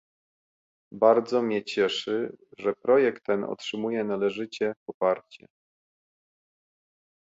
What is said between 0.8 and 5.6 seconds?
Bardzo mnie cieszy, że projekt ten otrzymuje należycie poparcie